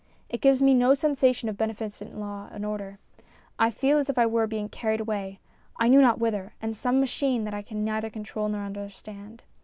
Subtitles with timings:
[0.29, 2.97] It gives me no sensation of beneficent law and order.
[3.59, 5.39] I feel as I were being carried away,
[5.79, 9.43] I knew not whither, on some machine that I can neither control nor understand.